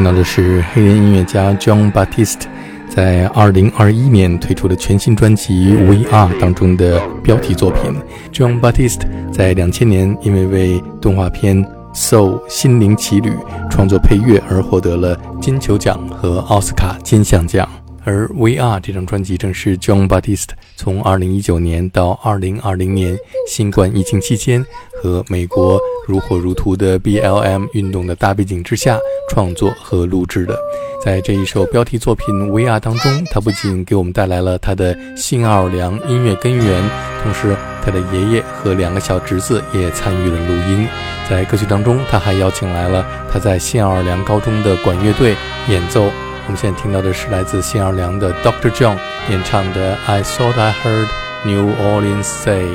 [0.00, 2.44] 听到的是黑人音乐家 John Batiste
[2.88, 7.94] 在二零二一年推出的全新专辑《We Are》当中的标题作品。
[8.32, 11.62] John Batiste 在两千年因为为动画片
[11.92, 13.28] 《Soul 心灵奇旅》
[13.68, 17.68] 创作配乐而获得了金球奖和奥斯卡金像奖。
[18.04, 24.64] 而《We Are》这张专辑正是 John Batiste 从2019年到2020年新冠疫情期间
[25.02, 28.98] 和美国如火如荼的 BLM 运动的大背景之下
[29.28, 30.58] 创作和录制的。
[31.04, 36.90] 在这一首标题作品《We Are》当中，他不仅给我们带来了他的新奥尔良音乐根源，
[37.22, 40.86] 同时他的爷爷和两个小侄子也参与了录音。
[41.28, 45.36] 在歌曲当中，他还邀请来了他在新奥尔良高中的管乐队
[45.68, 46.10] 演奏。
[46.49, 48.69] 我们现在听到的是来自新奥尔良的 Dr.
[48.71, 48.97] John
[49.29, 51.07] 演唱的《I Thought I Heard
[51.43, 52.65] New Orleans Say》。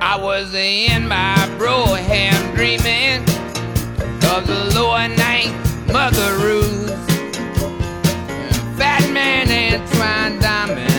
[0.00, 3.22] I was in my Broham dreaming
[4.34, 5.52] of the lower night
[5.92, 6.92] mother ruse.
[8.76, 10.95] Fat man and twine diamond,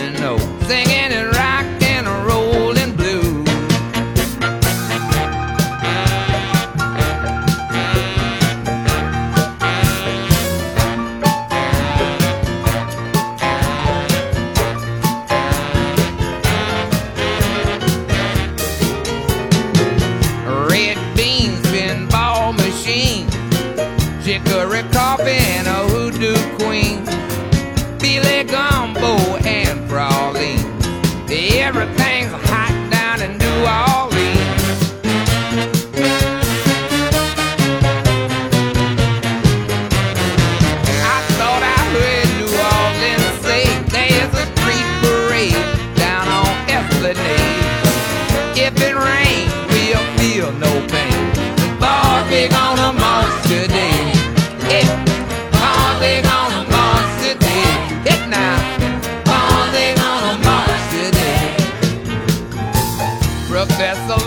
[63.79, 64.18] Professor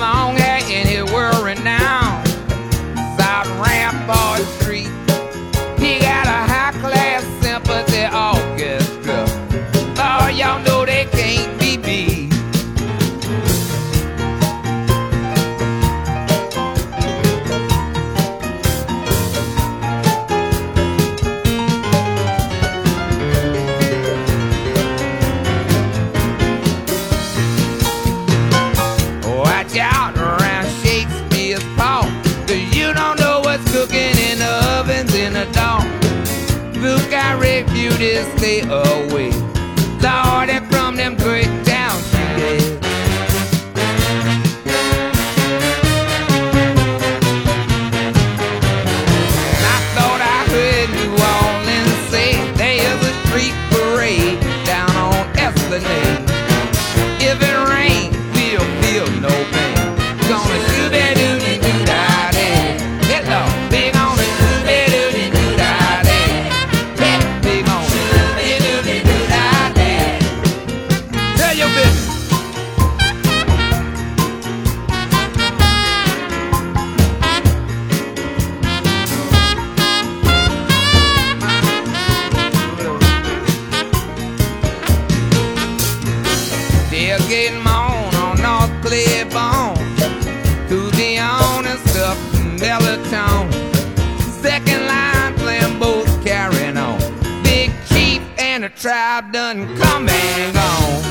[98.83, 101.03] tribe done come and gone.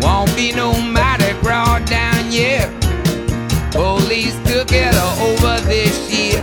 [0.00, 2.68] Won't be no Mardi Gras down here.
[3.70, 6.42] Police took it over this year.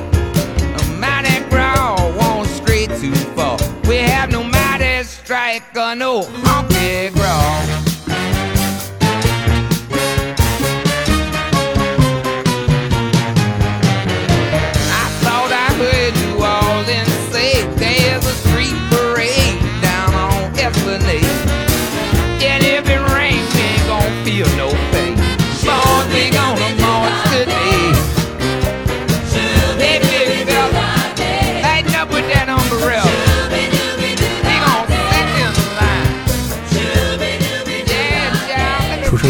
[0.80, 3.58] A Mardi Gras won't stray too far.
[3.90, 7.87] We have no Mardi strike or no honky gras.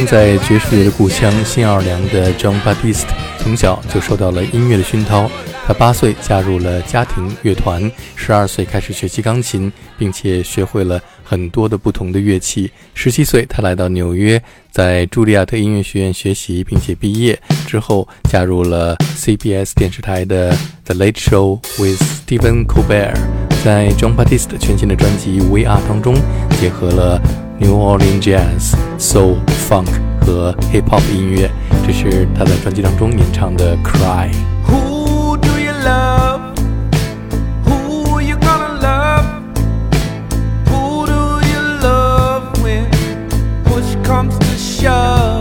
[0.10, 3.08] 在爵士乐的故乡新奥尔良的 John Baptiste
[3.40, 5.30] 从小就受到了音乐的熏陶。
[5.66, 12.72] 他八岁加入了家庭乐团，十二岁开始学习钢琴，并且学会了很多的不同的乐器。
[12.94, 17.38] 十七岁，他来到纽约，在茱莉亚特音乐学院学习，并且毕业
[17.68, 23.18] 之后加入了 CBS 电视台的 The Late Show with Stephen Colbert。
[23.66, 26.16] 在 John Baptiste 全新的专辑《We Are》当中，
[26.62, 27.22] 结合了
[27.59, 29.89] New Orleans Jazz、Soul、Funk
[30.21, 31.51] 和 Hip Hop 音乐，
[31.87, 34.31] 这是他在专辑当中演唱的《Cry》。
[34.69, 36.41] Who do you love?
[37.67, 39.25] Who you gonna love?
[40.67, 42.87] Who do you love when
[43.65, 45.36] push comes to shove?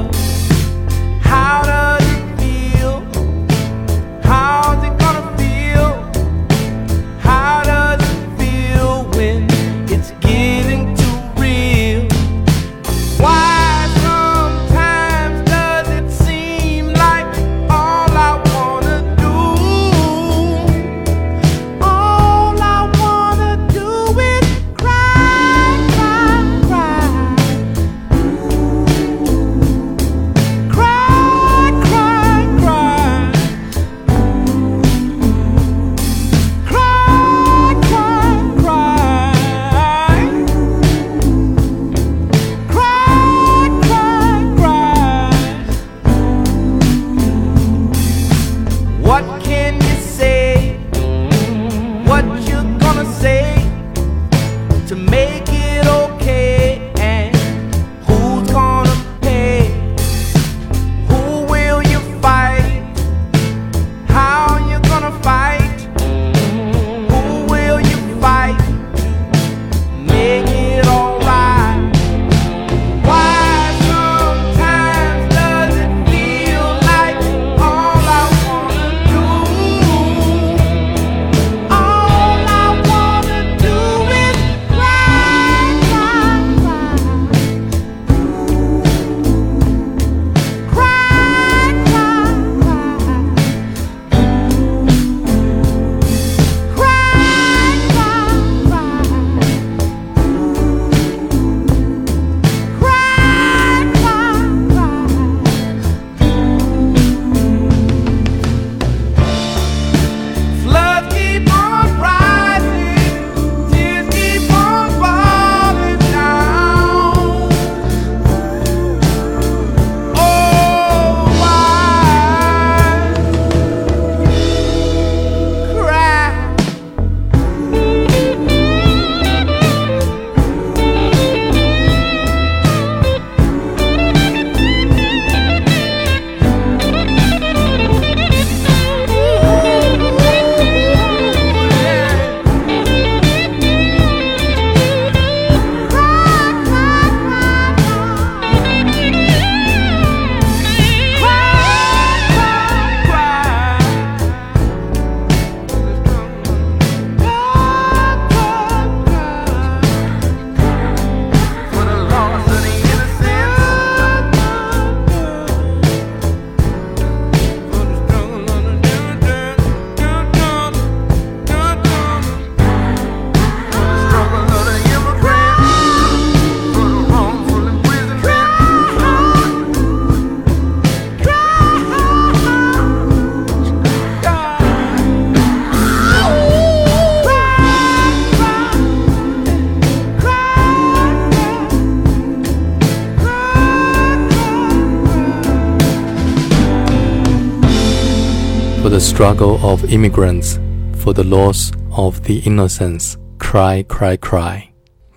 [198.96, 200.60] the struggle of immigrants,
[200.98, 204.64] for the loss of the innocence, cry, cry, cry.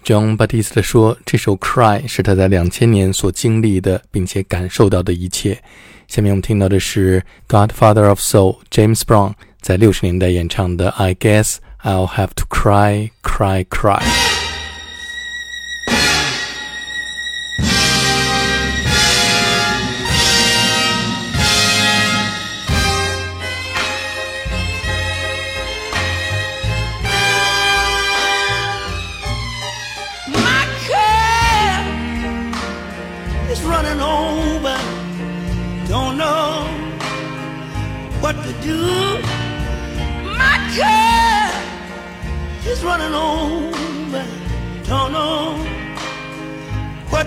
[0.04, 5.58] John Batiste 说，这首《Cry》是他在两千年所经历的，并且感受到的一切。
[6.06, 14.00] 下面我们听到的是 Godfather of Soul James Brown 在六十年代演唱的《I Guess I'll Have to Cry, Cry, Cry》。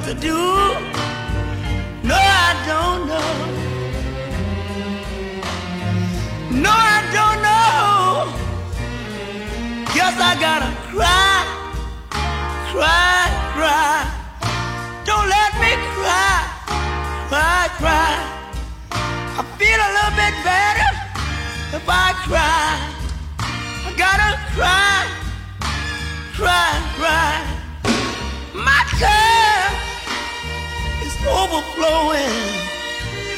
[0.06, 0.38] To do.
[2.08, 3.32] No, I don't know.
[6.64, 8.26] No, I don't know.
[9.94, 11.62] Guess I gotta cry
[12.72, 14.00] cry, cry.
[15.04, 16.36] Don't let me cry,
[17.28, 18.14] cry, cry.
[19.40, 20.90] I feel a little bit better
[21.76, 22.71] if I cry.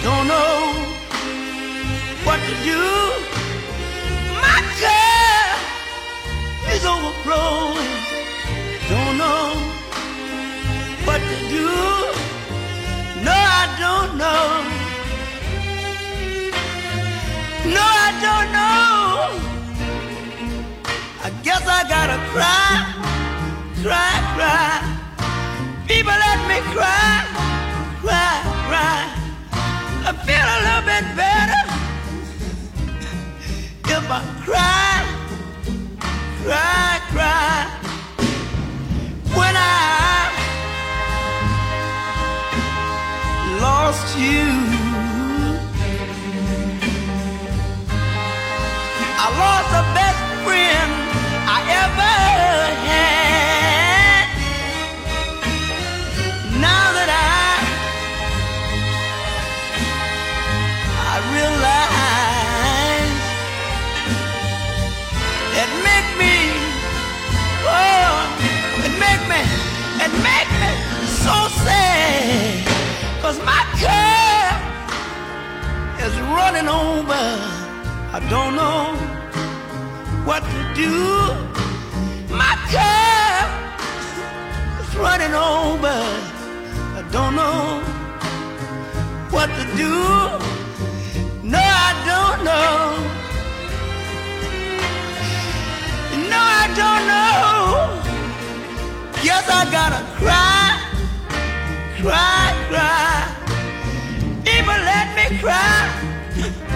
[0.02, 0.72] Don't know
[2.26, 2.82] what to do.
[4.44, 5.58] My cup
[6.74, 7.94] is overflowing
[8.90, 9.46] don't know
[11.06, 11.68] what to do.
[13.24, 14.46] No, I don't know.
[17.76, 18.94] No, I don't know.
[21.26, 22.68] I guess I gotta cry,
[23.82, 24.72] cry, cry.
[25.88, 27.33] People let me cry,
[34.44, 35.04] cry,
[36.42, 37.66] cry, cry
[39.36, 40.30] when I
[43.60, 44.46] lost you.
[49.16, 50.13] I lost the best
[76.64, 77.24] is over.
[78.16, 78.94] I don't know
[80.24, 80.92] what to do.
[82.34, 83.48] My cup
[84.80, 85.98] is running over.
[86.98, 87.82] I don't know
[89.30, 89.94] what to do.
[91.54, 92.76] No I don't know.
[96.30, 97.54] No I don't know.
[99.22, 100.64] Guess I gotta cry,
[102.00, 103.03] cry, cry.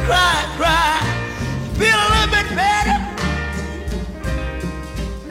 [0.08, 0.96] Cry, cry.
[1.78, 2.98] Feel a little bit better.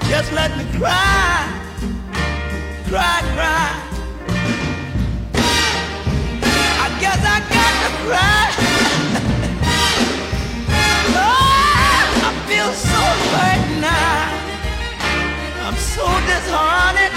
[0.07, 1.41] Just let me cry,
[2.89, 3.69] cry, cry.
[6.83, 8.43] I guess I got to cry.
[11.25, 13.01] oh, I feel so
[13.33, 14.21] hurt now.
[15.65, 17.16] I'm so disheartened.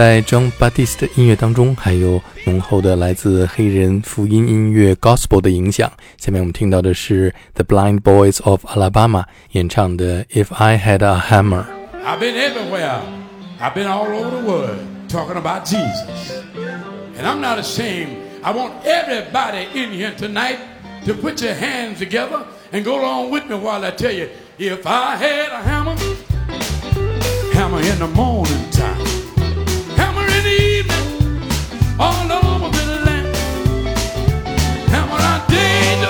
[0.00, 5.92] 在 Jon Batiste 的音乐当中，还有浓厚的来自黑人福音音乐 Gospel 的影响。
[6.16, 11.64] 下面我们听到的是 The Blind Boys of Alabama 演唱的《If I Had a Hammer》。
[12.02, 13.00] I've been everywhere.
[13.60, 14.78] I've been all over the world
[15.10, 16.32] talking about Jesus.
[17.18, 18.16] And I'm not ashamed.
[18.42, 20.60] I want everybody in here tonight
[21.04, 24.86] to put your hands together and go along with me while I tell you if
[24.86, 25.94] I had a hammer,
[27.52, 29.19] hammer in the morning time
[32.00, 33.36] all over the land,
[34.88, 36.09] hammer out danger, hammer